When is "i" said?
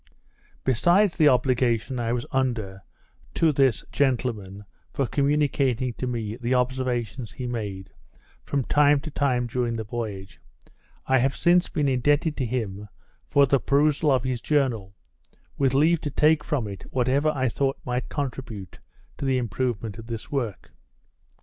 1.99-2.11, 11.05-11.19, 17.29-17.47